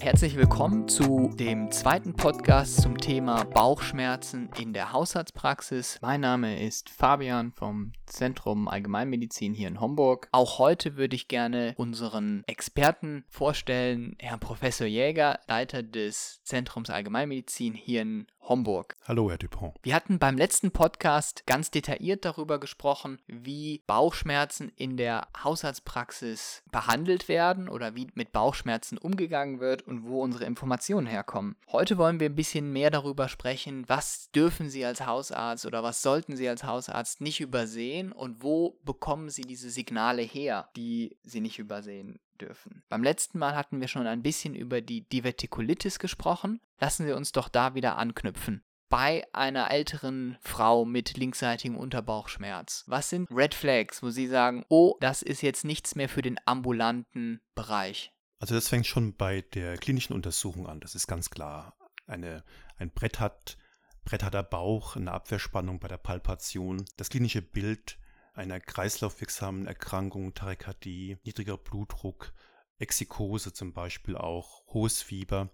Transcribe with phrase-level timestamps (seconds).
[0.00, 5.98] Herzlich willkommen zu dem zweiten Podcast zum Thema Bauchschmerzen in der Hausarztpraxis.
[6.00, 10.28] Mein Name ist Fabian vom Zentrum Allgemeinmedizin hier in Homburg.
[10.32, 17.74] Auch heute würde ich gerne unseren Experten vorstellen, Herrn Professor Jäger, Leiter des Zentrums Allgemeinmedizin
[17.74, 18.96] hier in Homburg.
[19.06, 19.74] Hallo, Herr Dupont.
[19.82, 27.28] Wir hatten beim letzten Podcast ganz detailliert darüber gesprochen, wie Bauchschmerzen in der Hausarztpraxis behandelt
[27.28, 31.56] werden oder wie mit Bauchschmerzen umgegangen wird und wo unsere Informationen herkommen.
[31.70, 36.00] Heute wollen wir ein bisschen mehr darüber sprechen, was dürfen Sie als Hausarzt oder was
[36.00, 41.40] sollten Sie als Hausarzt nicht übersehen und wo bekommen Sie diese Signale her, die Sie
[41.40, 42.82] nicht übersehen dürfen.
[42.88, 46.60] Beim letzten Mal hatten wir schon ein bisschen über die Divertikulitis gesprochen.
[46.80, 48.62] Lassen Sie uns doch da wieder anknüpfen.
[48.88, 54.96] Bei einer älteren Frau mit linksseitigem Unterbauchschmerz, was sind Red Flags, wo Sie sagen, oh,
[55.00, 58.12] das ist jetzt nichts mehr für den ambulanten Bereich?
[58.38, 61.76] Also das fängt schon bei der klinischen Untersuchung an, das ist ganz klar.
[62.06, 62.44] Eine,
[62.78, 63.58] ein Brett hat,
[64.08, 66.82] Brett hat der Bauch, eine Abwehrspannung bei der Palpation.
[66.96, 67.98] Das klinische Bild
[68.32, 72.32] einer kreislaufwirksamen Erkrankung, Tachykardie, niedriger Blutdruck,
[72.78, 75.50] Exikose zum Beispiel auch, hohes Fieber,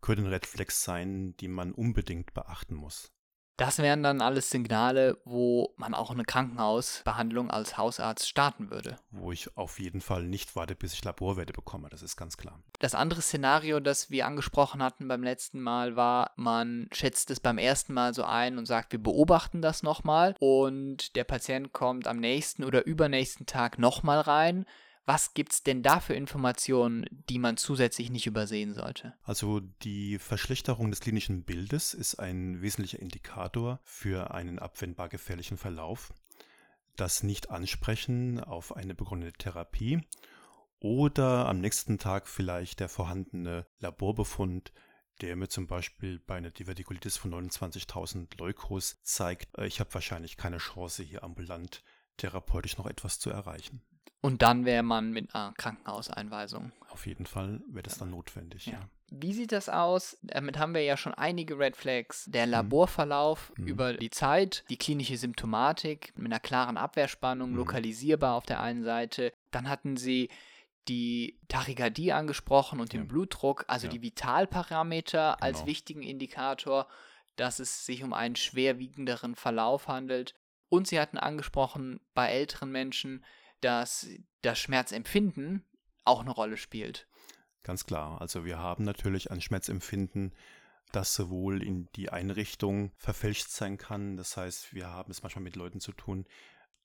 [0.00, 3.12] können Red sein, die man unbedingt beachten muss.
[3.56, 8.96] Das wären dann alles Signale, wo man auch eine Krankenhausbehandlung als Hausarzt starten würde.
[9.10, 12.60] Wo ich auf jeden Fall nicht warte, bis ich Laborwerte bekomme, das ist ganz klar.
[12.80, 17.58] Das andere Szenario, das wir angesprochen hatten beim letzten Mal, war, man schätzt es beim
[17.58, 22.18] ersten Mal so ein und sagt, wir beobachten das nochmal und der Patient kommt am
[22.18, 24.66] nächsten oder übernächsten Tag nochmal rein
[25.04, 29.14] was gibt es denn da für Informationen, die man zusätzlich nicht übersehen sollte?
[29.22, 36.12] Also die Verschlechterung des klinischen Bildes ist ein wesentlicher Indikator für einen abwendbar gefährlichen Verlauf.
[36.96, 40.02] Das Nicht-Ansprechen auf eine begonnene Therapie
[40.78, 44.72] oder am nächsten Tag vielleicht der vorhandene Laborbefund,
[45.20, 50.36] der mir zum Beispiel bei einer Divertikulitis von 29.000 Leukos zeigt, äh, ich habe wahrscheinlich
[50.36, 51.82] keine Chance, hier ambulant
[52.16, 53.82] therapeutisch noch etwas zu erreichen.
[54.20, 56.72] Und dann wäre man mit einer Krankenhauseinweisung.
[56.90, 58.74] Auf jeden Fall wäre das dann notwendig, ja.
[58.74, 58.88] ja.
[59.14, 60.16] Wie sieht das aus?
[60.22, 62.24] Damit haben wir ja schon einige Red Flags.
[62.26, 62.52] Der mhm.
[62.52, 63.66] Laborverlauf mhm.
[63.66, 67.56] über die Zeit, die klinische Symptomatik mit einer klaren Abwehrspannung, mhm.
[67.56, 69.32] lokalisierbar auf der einen Seite.
[69.50, 70.30] Dann hatten sie
[70.88, 73.06] die Tachykardie angesprochen und den ja.
[73.06, 73.92] Blutdruck, also ja.
[73.92, 75.46] die Vitalparameter genau.
[75.46, 76.88] als wichtigen Indikator,
[77.36, 80.34] dass es sich um einen schwerwiegenderen Verlauf handelt.
[80.70, 83.22] Und sie hatten angesprochen, bei älteren Menschen
[83.62, 84.06] dass
[84.42, 85.64] das Schmerzempfinden
[86.04, 87.08] auch eine Rolle spielt.
[87.62, 88.20] Ganz klar.
[88.20, 90.34] Also wir haben natürlich ein Schmerzempfinden,
[90.90, 94.16] das sowohl in die eine Richtung verfälscht sein kann.
[94.16, 96.26] Das heißt, wir haben es manchmal mit Leuten zu tun,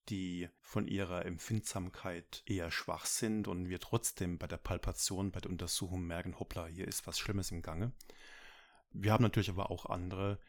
[0.10, 5.52] die von ihrer Empfindsamkeit eher schwach sind und wir trotzdem bei der Palpation, bei der
[5.52, 7.92] Untersuchung merken, hoppla, hier ist was Schlimmes im Gange.
[8.92, 10.40] Wir haben natürlich aber auch andere,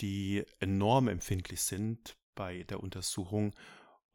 [0.00, 3.54] die enorm empfindlich sind bei der Untersuchung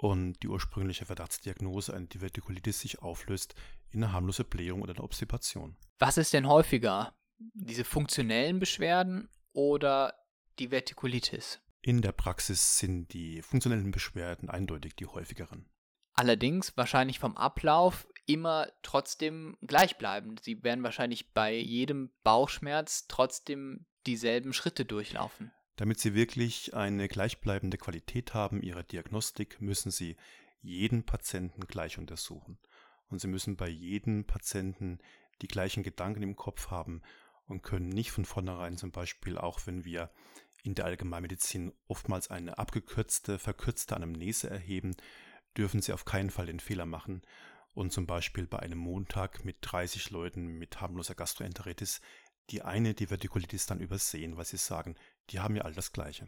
[0.02, 3.54] und die ursprüngliche Verdachtsdiagnose eine Divertikulitis sich auflöst
[3.92, 5.76] in eine harmlose Blähung oder eine Obstipation.
[6.00, 7.14] Was ist denn häufiger?
[7.54, 10.14] Diese funktionellen Beschwerden oder
[10.58, 11.60] die Vertikulitis?
[11.82, 15.70] In der Praxis sind die funktionellen Beschwerden eindeutig die häufigeren.
[16.14, 20.44] Allerdings wahrscheinlich vom Ablauf immer trotzdem gleichbleibend.
[20.44, 25.52] Sie werden wahrscheinlich bei jedem Bauchschmerz trotzdem dieselben Schritte durchlaufen.
[25.80, 30.18] Damit Sie wirklich eine gleichbleibende Qualität haben Ihrer Diagnostik, müssen Sie
[30.60, 32.58] jeden Patienten gleich untersuchen.
[33.08, 35.00] Und Sie müssen bei jedem Patienten
[35.42, 37.02] die gleichen Gedanken im Kopf haben
[37.48, 40.12] und können nicht von vornherein zum Beispiel, auch wenn wir
[40.64, 44.98] in der Allgemeinmedizin oftmals eine abgekürzte, verkürzte Anamnese erheben,
[45.56, 47.22] dürfen Sie auf keinen Fall den Fehler machen
[47.74, 52.02] und zum Beispiel bei einem Montag mit 30 Leuten mit harmloser Gastroenteritis
[52.50, 54.96] die eine Divertikulitis dann übersehen, weil sie sagen,
[55.30, 56.28] die haben ja all das Gleiche.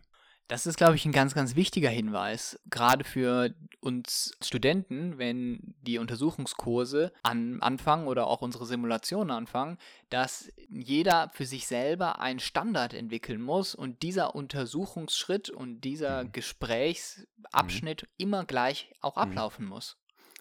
[0.52, 5.98] Das ist, glaube ich, ein ganz, ganz wichtiger Hinweis, gerade für uns Studenten, wenn die
[5.98, 9.78] Untersuchungskurse an, anfangen oder auch unsere Simulationen anfangen,
[10.10, 16.32] dass jeder für sich selber einen Standard entwickeln muss und dieser Untersuchungsschritt und dieser mhm.
[16.34, 18.08] Gesprächsabschnitt mhm.
[18.18, 19.22] immer gleich auch mhm.
[19.22, 19.70] ablaufen mhm.
[19.70, 19.98] muss.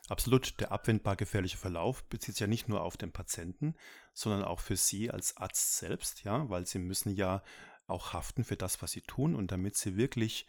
[0.09, 3.77] Absolut, der abwendbar gefährliche Verlauf bezieht sich ja nicht nur auf den Patienten,
[4.13, 7.45] sondern auch für Sie als Arzt selbst, ja, weil Sie müssen ja
[7.91, 10.47] auch haften für das, was Sie tun und damit Sie wirklich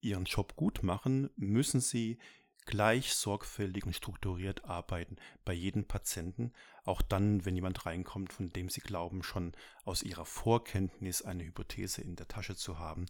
[0.00, 2.18] Ihren Job gut machen, müssen Sie
[2.64, 6.52] gleich sorgfältig und strukturiert arbeiten bei jedem Patienten,
[6.84, 9.52] auch dann, wenn jemand reinkommt, von dem Sie glauben, schon
[9.84, 13.06] aus Ihrer Vorkenntnis eine Hypothese in der Tasche zu haben.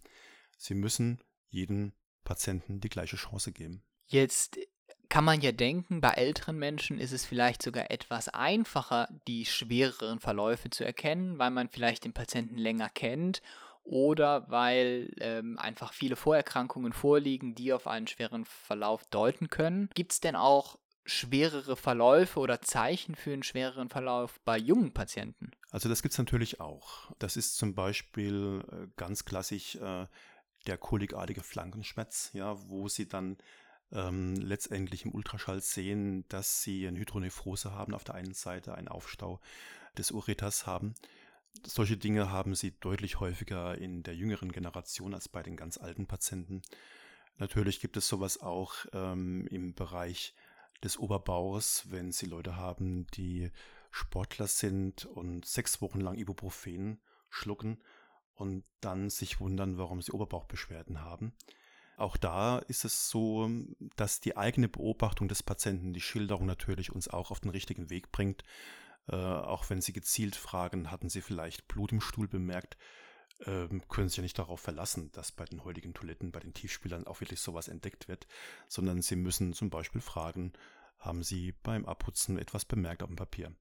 [0.56, 1.92] Sie müssen jedem
[2.24, 3.82] Patienten die gleiche Chance geben.
[4.06, 4.58] Jetzt
[5.08, 10.20] kann man ja denken, bei älteren Menschen ist es vielleicht sogar etwas einfacher, die schwereren
[10.20, 13.42] Verläufe zu erkennen, weil man vielleicht den Patienten länger kennt
[13.84, 19.88] oder weil ähm, einfach viele Vorerkrankungen vorliegen, die auf einen schweren Verlauf deuten können.
[19.94, 25.50] Gibt es denn auch schwerere Verläufe oder Zeichen für einen schwereren Verlauf bei jungen Patienten?
[25.70, 27.10] Also das gibt es natürlich auch.
[27.18, 30.06] Das ist zum Beispiel äh, ganz klassisch äh,
[30.66, 33.36] der kolikartige Flankenschmerz, ja, wo sie dann
[33.90, 38.88] ähm, letztendlich im Ultraschall sehen, dass sie eine Hydronephrose haben auf der einen Seite, einen
[38.88, 39.40] Aufstau
[39.98, 40.94] des Ureters haben.
[41.64, 46.06] Solche Dinge haben sie deutlich häufiger in der jüngeren Generation als bei den ganz alten
[46.06, 46.62] Patienten.
[47.38, 50.34] Natürlich gibt es sowas auch ähm, im Bereich
[50.82, 53.50] des Oberbaues, wenn sie Leute haben, die
[53.90, 57.78] Sportler sind und sechs Wochen lang Ibuprofen schlucken
[58.34, 61.32] und dann sich wundern, warum sie Oberbauchbeschwerden haben.
[61.96, 63.48] Auch da ist es so,
[63.96, 68.10] dass die eigene Beobachtung des Patienten, die Schilderung natürlich uns auch auf den richtigen Weg
[68.10, 68.42] bringt.
[69.08, 72.76] Äh, auch wenn Sie gezielt fragen, hatten Sie vielleicht Blut im Stuhl bemerkt,
[73.40, 77.06] äh, können Sie ja nicht darauf verlassen, dass bei den heutigen Toiletten, bei den Tiefspielern
[77.06, 78.26] auch wirklich sowas entdeckt wird,
[78.68, 80.52] sondern Sie müssen zum Beispiel fragen,
[80.98, 83.54] haben Sie beim Abputzen etwas bemerkt auf dem Papier?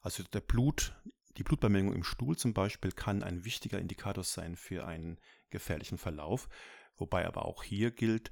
[0.00, 0.94] Also der Blut,
[1.36, 5.18] die Blutbemengung im Stuhl zum Beispiel kann ein wichtiger Indikator sein für einen
[5.50, 6.48] gefährlichen Verlauf.
[6.96, 8.30] Wobei aber auch hier gilt,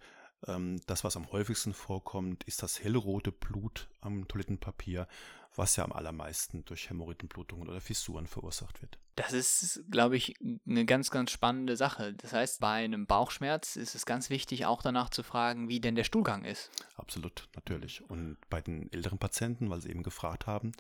[0.87, 5.09] das, was am häufigsten vorkommt, ist das hellrote Blut am Toilettenpapier,
[5.57, 8.99] was ja am allermeisten durch Hämorrhoidenblutungen oder Fissuren verursacht wird.
[9.17, 10.35] Das ist, glaube ich,
[10.69, 12.15] eine ganz, ganz spannende Sache.
[12.15, 15.95] Das heißt, bei einem Bauchschmerz ist es ganz wichtig, auch danach zu fragen, wie denn
[15.95, 16.71] der Stuhlgang ist.
[16.97, 18.03] Absolut, natürlich.
[18.11, 20.73] Und bei den älteren Patienten, weil sie eben gefragt haben,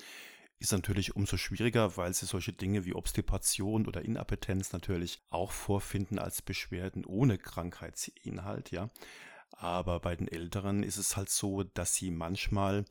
[0.58, 6.18] ist natürlich umso schwieriger, weil sie solche Dinge wie Obstipation oder Inappetenz natürlich auch vorfinden
[6.18, 8.90] als Beschwerden ohne Krankheitsinhalt, ja.
[9.56, 12.84] Aber bei den Älteren ist es halt so, dass sie manchmal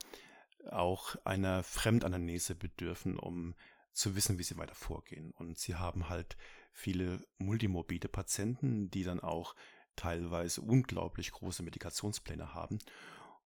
[0.72, 3.54] auch einer Fremdanamnese bedürfen, um
[3.92, 5.32] zu wissen, wie sie weiter vorgehen.
[5.32, 6.38] Und sie haben halt
[6.72, 9.56] viele multimorbide Patienten, die dann auch
[9.96, 12.80] teilweise unglaublich große Medikationspläne haben.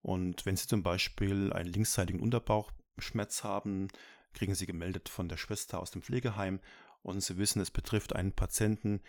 [0.02, 3.90] Und wenn sie zum Beispiel einen linksseitigen Unterbauchschmerz haben,
[4.34, 6.62] kriegen sie gemeldet von der Schwester aus dem Pflegeheim
[7.02, 9.02] und sie wissen, es betrifft einen Patienten,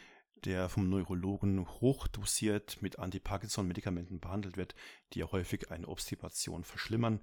[0.45, 4.75] der vom Neurologen hochdosiert mit Anti-Parkinson-Medikamenten behandelt wird,
[5.13, 7.21] die ja häufig eine Obstipation verschlimmern.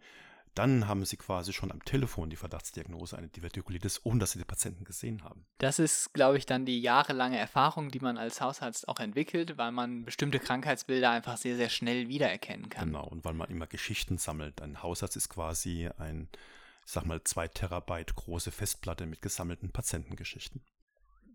[0.53, 4.45] Dann haben sie quasi schon am Telefon die Verdachtsdiagnose, eine Divertikulitis, ohne dass sie die
[4.45, 5.45] Patienten gesehen haben.
[5.57, 9.73] Das ist, glaube ich, dann die jahrelange Erfahrung, die man als Hausarzt auch entwickelt, weil
[9.73, 12.87] man bestimmte Krankheitsbilder einfach sehr, sehr schnell wiedererkennen kann.
[12.87, 14.61] Genau, und weil man immer Geschichten sammelt.
[14.61, 16.29] Ein Hausarzt ist quasi ein
[16.85, 20.61] ich sag mal, zwei Terabyte große Festplatte mit gesammelten Patientengeschichten.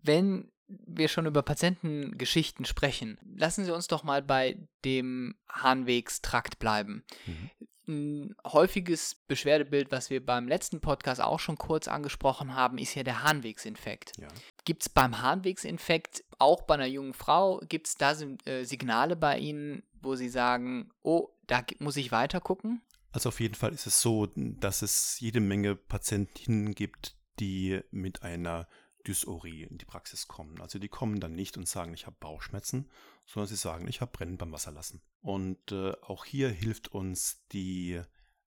[0.01, 0.49] Wenn
[0.85, 7.03] wir schon über Patientengeschichten sprechen, lassen Sie uns doch mal bei dem Harnwegstrakt bleiben.
[7.25, 7.49] Mhm.
[7.87, 13.03] Ein häufiges Beschwerdebild, was wir beim letzten Podcast auch schon kurz angesprochen haben, ist ja
[13.03, 14.13] der Harnwegsinfekt.
[14.19, 14.27] Ja.
[14.65, 18.15] Gibt es beim Harnwegsinfekt auch bei einer jungen Frau, gibt es da
[18.45, 22.81] äh, Signale bei Ihnen, wo Sie sagen, oh, da muss ich weiter gucken?
[23.11, 28.23] Also auf jeden Fall ist es so, dass es jede Menge Patientinnen gibt, die mit
[28.23, 28.67] einer
[29.07, 30.61] Dysurie in die Praxis kommen.
[30.61, 32.89] Also die kommen dann nicht und sagen, ich habe Bauchschmerzen,
[33.25, 35.01] sondern sie sagen, ich habe Brennen beim Wasserlassen.
[35.21, 38.01] Und äh, auch hier hilft uns die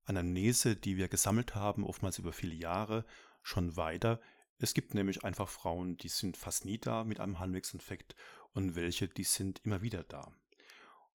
[0.04, 3.04] Anamnese, die wir gesammelt haben, oftmals über viele Jahre,
[3.42, 4.20] schon weiter.
[4.58, 8.14] Es gibt nämlich einfach Frauen, die sind fast nie da mit einem Harnwegsinfekt
[8.52, 10.32] und welche, die sind immer wieder da.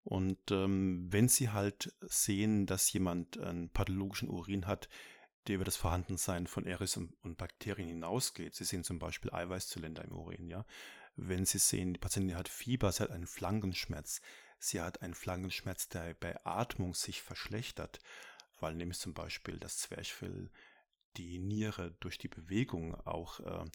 [0.04, 4.90] Und ähm, wenn Sie halt sehen, dass jemand einen pathologischen Urin hat,
[5.48, 10.12] der über das Vorhandensein von Eris und Bakterien hinausgeht, Sie sehen zum Beispiel Eiweißzylinder im
[10.12, 10.66] Urin, ja.
[11.16, 14.22] Wenn Sie sehen, die Patientin hat Fieber, sie hat einen Flankenschmerz,
[14.58, 18.00] sie hat einen Flankenschmerz, der bei Atmung sich verschlechtert,
[18.60, 20.50] weil nämlich zum Beispiel das Zwerchfell
[21.18, 23.66] die Niere durch die Bewegung auch äh,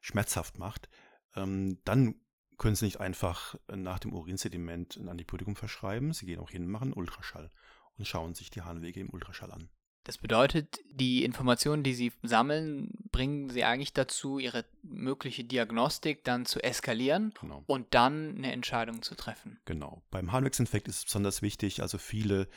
[0.00, 0.88] schmerzhaft macht,
[1.34, 2.20] ähm, dann
[2.58, 6.12] können Sie nicht einfach nach dem Urinsediment ein Antibiotikum verschreiben.
[6.12, 7.50] Sie gehen auch hin, machen Ultraschall
[7.98, 9.70] und schauen sich die Harnwege im Ultraschall an.
[10.04, 16.44] Das bedeutet, die Informationen, die Sie sammeln, bringen Sie eigentlich dazu, Ihre mögliche Diagnostik dann
[16.44, 17.62] zu eskalieren genau.
[17.66, 19.60] und dann eine Entscheidung zu treffen.
[19.64, 20.02] Genau.
[20.10, 22.48] Beim Harnwegsinfekt ist es besonders wichtig, also viele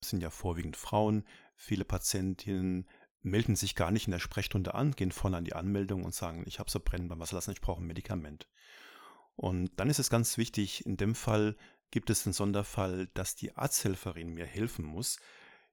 [0.00, 1.24] sind ja vorwiegend Frauen,
[1.56, 2.86] viele Patientinnen
[3.22, 6.44] melden sich gar nicht in der Sprechstunde an, gehen vorne an die Anmeldung und sagen,
[6.46, 8.48] ich habe so Brennen beim Wasserlassen, ich brauche ein Medikament.
[9.36, 11.56] Und dann ist es ganz wichtig, in dem Fall
[11.90, 15.18] gibt es den Sonderfall, dass die Arzthelferin mir helfen muss,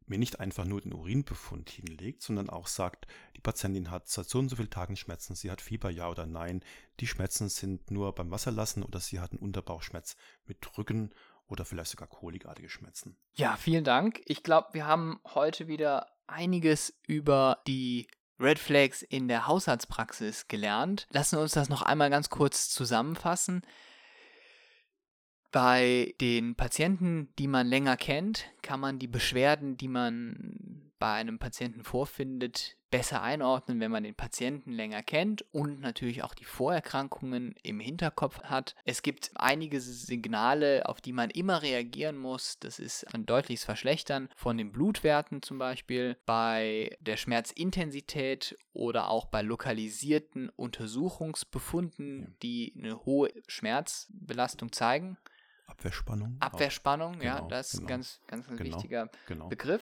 [0.09, 4.39] mir nicht einfach nur den Urinbefund hinlegt, sondern auch sagt, die Patientin hat seit so
[4.39, 6.63] und so vielen Tagen Schmerzen, sie hat Fieber, ja oder nein,
[6.99, 11.11] die Schmerzen sind nur beim Wasserlassen oder sie hat einen Unterbauchschmerz mit Rücken
[11.47, 13.17] oder vielleicht sogar kolikartige Schmerzen.
[13.33, 14.21] Ja, vielen Dank.
[14.25, 18.07] Ich glaube, wir haben heute wieder einiges über die
[18.39, 21.07] Red Flags in der Haushaltspraxis gelernt.
[21.11, 23.63] Lassen wir uns das noch einmal ganz kurz zusammenfassen.
[25.51, 31.39] Bei den Patienten, die man länger kennt, kann man die Beschwerden, die man bei einem
[31.39, 37.56] Patienten vorfindet, besser einordnen, wenn man den Patienten länger kennt und natürlich auch die Vorerkrankungen
[37.63, 38.75] im Hinterkopf hat.
[38.84, 42.60] Es gibt einige Signale, auf die man immer reagieren muss.
[42.60, 49.27] Das ist ein deutliches Verschlechtern von den Blutwerten zum Beispiel, bei der Schmerzintensität oder auch
[49.27, 55.18] bei lokalisierten Untersuchungsbefunden, die eine hohe Schmerzbelastung zeigen.
[55.69, 56.38] Abwehrspannung.
[56.39, 57.23] Abwehrspannung, auch.
[57.23, 59.47] ja, genau, das ist ein genau, ganz, ganz, ganz genau, wichtiger genau.
[59.47, 59.81] Begriff.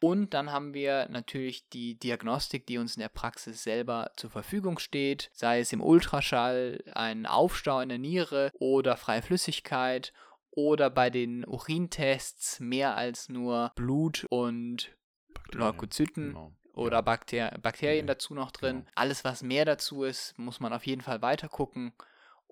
[0.00, 4.78] Und dann haben wir natürlich die Diagnostik, die uns in der Praxis selber zur Verfügung
[4.78, 10.12] steht, sei es im Ultraschall ein Aufstau in der Niere oder freie Flüssigkeit
[10.50, 14.94] oder bei den Urintests mehr als nur Blut und
[15.32, 16.28] Bakterien, Leukozyten.
[16.28, 18.06] Genau oder Bakter Bakterien okay.
[18.06, 18.80] dazu noch drin.
[18.80, 18.90] Genau.
[18.94, 21.92] Alles, was mehr dazu ist, muss man auf jeden Fall weiter gucken.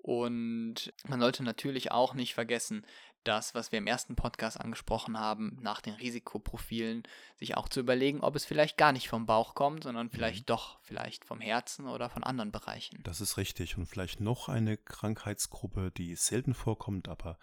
[0.05, 2.85] Und man sollte natürlich auch nicht vergessen,
[3.23, 7.01] das, was wir im ersten Podcast angesprochen haben, nach den Risikoprofilen,
[7.37, 10.45] sich auch zu überlegen, ob es vielleicht gar nicht vom Bauch kommt, sondern vielleicht mhm.
[10.45, 13.01] doch vielleicht vom Herzen oder von anderen Bereichen.
[13.01, 13.79] Das ist richtig.
[13.79, 17.39] Und vielleicht noch eine Krankheitsgruppe, die selten vorkommt, aber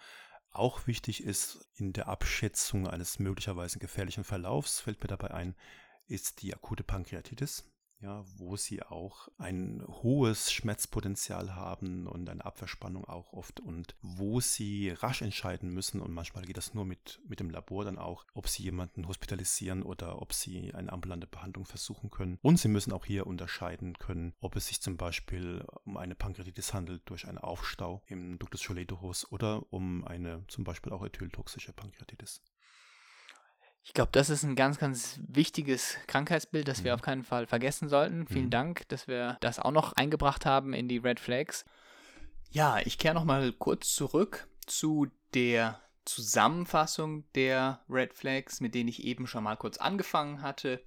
[0.49, 5.57] auch wichtig ist in der Abschätzung eines möglicherweise gefährlichen Verlaufs, fällt mir dabei ein,
[6.07, 7.72] ist die akute Pankreatitis
[8.03, 14.41] ja, wo sie auch ein hohes Schmerzpotenzial haben und eine Abverspannung auch oft und wo
[14.41, 18.25] sie rasch entscheiden müssen und manchmal geht das nur mit, mit dem Labor dann auch,
[18.33, 22.37] ob sie jemanden hospitalisieren oder ob sie eine ambulante Behandlung versuchen können.
[22.41, 26.73] Und sie müssen auch hier unterscheiden können, ob es sich zum Beispiel um eine Pankreatitis
[26.73, 32.41] handelt durch einen Aufstau im Ductus choledorus oder um eine zum Beispiel auch ethyltoxische Pankreatitis.
[33.83, 36.85] Ich glaube, das ist ein ganz, ganz wichtiges Krankheitsbild, das mhm.
[36.85, 38.27] wir auf keinen Fall vergessen sollten.
[38.27, 38.51] Vielen mhm.
[38.51, 41.65] Dank, dass wir das auch noch eingebracht haben in die Red Flags.
[42.49, 48.89] Ja, ich kehre noch mal kurz zurück zu der Zusammenfassung der Red Flags, mit denen
[48.89, 50.83] ich eben schon mal kurz angefangen hatte.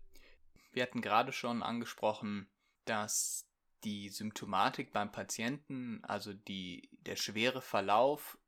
[0.72, 2.48] Wir hatten gerade schon angesprochen,
[2.84, 3.46] dass
[3.84, 8.38] die Symptomatik beim Patienten, also die, der schwere Verlauf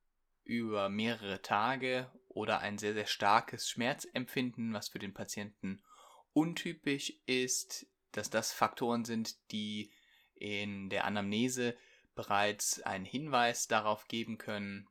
[0.49, 5.83] über mehrere Tage oder ein sehr, sehr starkes Schmerzempfinden, was für den Patienten
[6.33, 9.93] untypisch ist, dass das Faktoren sind, die
[10.35, 11.77] in der Anamnese
[12.15, 14.89] bereits einen Hinweis darauf geben können,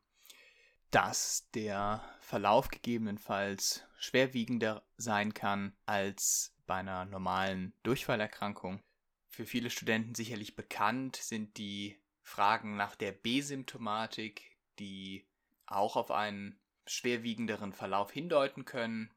[0.90, 8.80] dass der Verlauf gegebenenfalls schwerwiegender sein kann als bei einer normalen Durchfallerkrankung.
[9.28, 15.27] Für viele Studenten sicherlich bekannt sind die Fragen nach der B-Symptomatik, die
[15.70, 19.10] auch auf einen schwerwiegenderen Verlauf hindeuten können.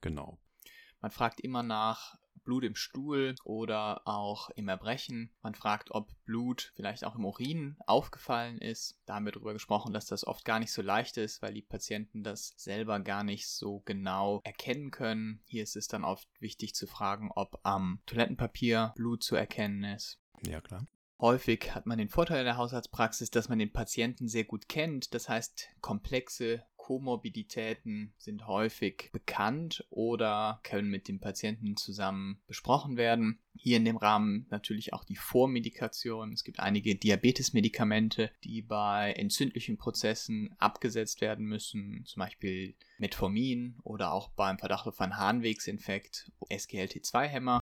[0.00, 0.38] Genau.
[1.00, 5.34] Man fragt immer nach Blut im Stuhl oder auch im Erbrechen.
[5.42, 8.98] Man fragt, ob Blut vielleicht auch im Urin aufgefallen ist.
[9.06, 11.62] Da haben wir darüber gesprochen, dass das oft gar nicht so leicht ist, weil die
[11.62, 15.42] Patienten das selber gar nicht so genau erkennen können.
[15.46, 20.20] Hier ist es dann oft wichtig zu fragen, ob am Toilettenpapier Blut zu erkennen ist.
[20.46, 20.86] Ja, klar.
[21.24, 25.14] Häufig hat man den Vorteil in der Haushaltspraxis, dass man den Patienten sehr gut kennt.
[25.14, 33.38] Das heißt, komplexe Komorbiditäten sind häufig bekannt oder können mit dem Patienten zusammen besprochen werden.
[33.54, 36.34] Hier in dem Rahmen natürlich auch die Vormedikation.
[36.34, 44.12] Es gibt einige Diabetesmedikamente, die bei entzündlichen Prozessen abgesetzt werden müssen, zum Beispiel Metformin oder
[44.12, 47.60] auch beim Verdacht auf einen Harnwegsinfekt SGLT2-Hämmer.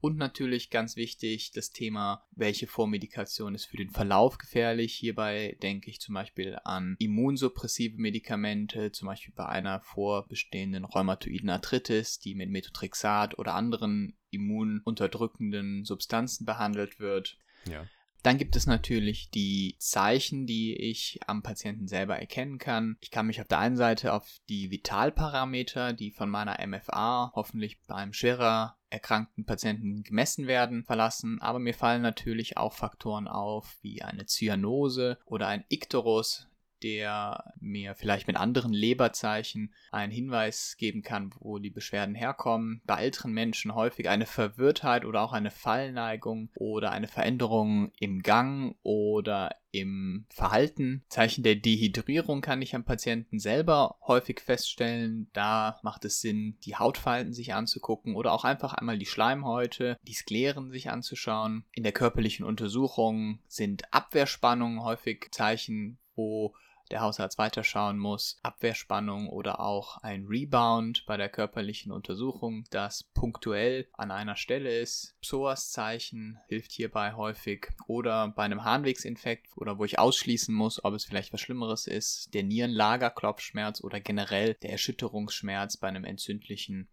[0.00, 4.94] Und natürlich ganz wichtig das Thema, welche Vormedikation ist für den Verlauf gefährlich.
[4.94, 12.20] Hierbei denke ich zum Beispiel an immunsuppressive Medikamente, zum Beispiel bei einer vorbestehenden rheumatoiden Arthritis,
[12.20, 17.36] die mit Methotrexat oder anderen immununterdrückenden Substanzen behandelt wird.
[17.68, 17.86] Ja.
[18.22, 22.96] Dann gibt es natürlich die Zeichen, die ich am Patienten selber erkennen kann.
[23.00, 27.80] Ich kann mich auf der einen Seite auf die Vitalparameter, die von meiner MFA hoffentlich
[27.86, 33.76] bei einem schwerer erkrankten Patienten gemessen werden, verlassen, aber mir fallen natürlich auch Faktoren auf,
[33.82, 36.47] wie eine Zyanose oder ein Ikterus,
[36.82, 42.82] der mir vielleicht mit anderen Leberzeichen einen Hinweis geben kann, wo die Beschwerden herkommen.
[42.86, 48.76] Bei älteren Menschen häufig eine Verwirrtheit oder auch eine Fallneigung oder eine Veränderung im Gang
[48.82, 51.04] oder im Verhalten.
[51.08, 55.28] Zeichen der Dehydrierung kann ich am Patienten selber häufig feststellen.
[55.32, 60.14] Da macht es Sinn, die Hautfalten sich anzugucken oder auch einfach einmal die Schleimhäute, die
[60.14, 61.64] Skleren sich anzuschauen.
[61.72, 66.54] In der körperlichen Untersuchung sind Abwehrspannungen häufig Zeichen, wo
[66.88, 73.88] der Hausarzt weiterschauen muss, Abwehrspannung oder auch ein Rebound bei der körperlichen Untersuchung, das punktuell
[73.92, 75.16] an einer Stelle ist.
[75.20, 81.04] Psoas-Zeichen hilft hierbei häufig oder bei einem Harnwegsinfekt oder wo ich ausschließen muss, ob es
[81.04, 86.88] vielleicht was Schlimmeres ist, der Nierenlagerklopfschmerz oder generell der Erschütterungsschmerz bei einem entzündlichen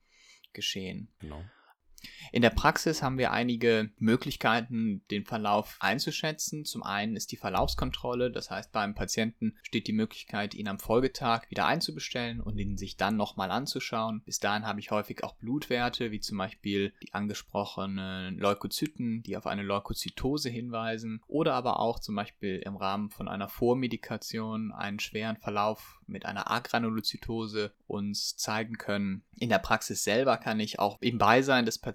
[0.53, 1.09] Geschehen.
[1.19, 1.43] Genau.
[2.31, 6.65] In der Praxis haben wir einige Möglichkeiten, den Verlauf einzuschätzen.
[6.65, 11.49] Zum einen ist die Verlaufskontrolle, das heißt, beim Patienten steht die Möglichkeit, ihn am Folgetag
[11.49, 14.21] wieder einzubestellen und ihn sich dann nochmal anzuschauen.
[14.25, 19.47] Bis dahin habe ich häufig auch Blutwerte, wie zum Beispiel die angesprochenen Leukozyten, die auf
[19.47, 25.37] eine Leukozytose hinweisen, oder aber auch zum Beispiel im Rahmen von einer Vormedikation einen schweren
[25.37, 29.23] Verlauf mit einer Agranulozytose uns zeigen können.
[29.37, 31.94] In der Praxis selber kann ich auch im Beisein des Patienten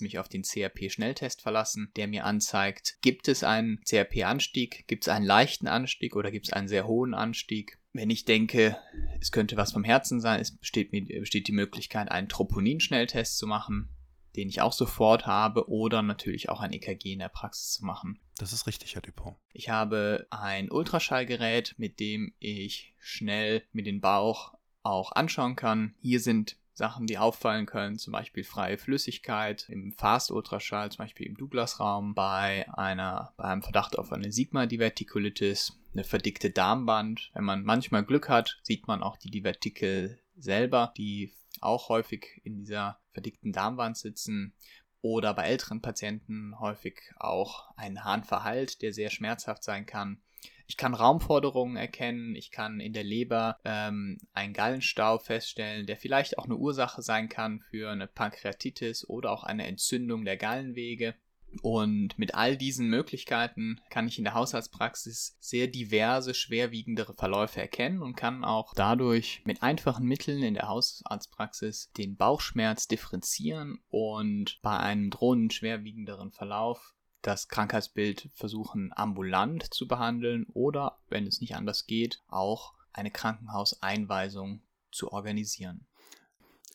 [0.00, 5.24] mich auf den CRP-Schnelltest verlassen, der mir anzeigt, gibt es einen CRP-Anstieg, gibt es einen
[5.24, 7.78] leichten Anstieg oder gibt es einen sehr hohen Anstieg.
[7.92, 8.76] Wenn ich denke,
[9.20, 13.88] es könnte was vom Herzen sein, es besteht, besteht die Möglichkeit, einen Troponin-Schnelltest zu machen
[14.36, 18.20] den ich auch sofort habe, oder natürlich auch ein EKG in der Praxis zu machen.
[18.38, 19.36] Das ist richtig, Herr Dupont.
[19.52, 25.94] Ich habe ein Ultraschallgerät, mit dem ich schnell mir den Bauch auch anschauen kann.
[26.00, 31.36] Hier sind Sachen, die auffallen können, zum Beispiel freie Flüssigkeit im Fast-Ultraschall, zum Beispiel im
[31.36, 37.30] Douglas-Raum, bei bei einem Verdacht auf eine Sigma-Divertikulitis, eine verdickte Darmband.
[37.34, 42.56] Wenn man manchmal Glück hat, sieht man auch die Divertikel selber, die auch häufig in
[42.56, 44.54] dieser verdickten Darmwand sitzen
[45.02, 50.22] oder bei älteren Patienten häufig auch ein Harnverhalt, der sehr schmerzhaft sein kann.
[50.70, 56.38] Ich kann Raumforderungen erkennen, ich kann in der Leber ähm, einen Gallenstau feststellen, der vielleicht
[56.38, 61.16] auch eine Ursache sein kann für eine Pankreatitis oder auch eine Entzündung der Gallenwege.
[61.60, 68.00] Und mit all diesen Möglichkeiten kann ich in der Haushaltspraxis sehr diverse, schwerwiegendere Verläufe erkennen
[68.00, 74.78] und kann auch dadurch mit einfachen Mitteln in der Hausarztpraxis den Bauchschmerz differenzieren und bei
[74.78, 81.86] einem drohenden schwerwiegenderen Verlauf das Krankheitsbild versuchen ambulant zu behandeln oder, wenn es nicht anders
[81.86, 85.86] geht, auch eine Krankenhauseinweisung zu organisieren.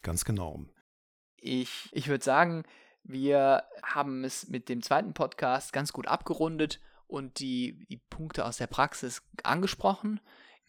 [0.01, 0.65] Ganz genau.
[1.38, 2.63] Ich, ich würde sagen,
[3.03, 8.58] wir haben es mit dem zweiten Podcast ganz gut abgerundet und die, die Punkte aus
[8.58, 10.19] der Praxis angesprochen.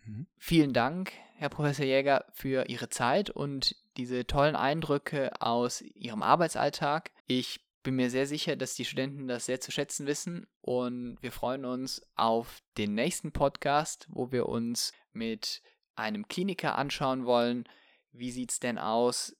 [0.04, 0.26] Mhm.
[0.38, 7.10] Vielen Dank, Herr Professor Jäger, für Ihre Zeit und diese tollen Eindrücke aus Ihrem Arbeitsalltag.
[7.26, 11.30] Ich bin mir sehr sicher, dass die Studenten das sehr zu schätzen wissen und wir
[11.30, 15.62] freuen uns auf den nächsten Podcast, wo wir uns mit
[15.94, 17.62] einem Kliniker anschauen wollen,
[18.10, 19.36] wie sieht es denn aus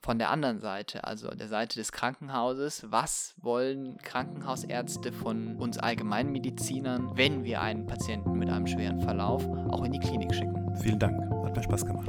[0.00, 7.18] von der anderen Seite, also der Seite des Krankenhauses, was wollen Krankenhausärzte von uns Allgemeinmedizinern,
[7.18, 10.74] wenn wir einen Patienten mit einem schweren Verlauf auch in die Klinik schicken?
[10.80, 12.08] Vielen Dank, hat mir Spaß gemacht.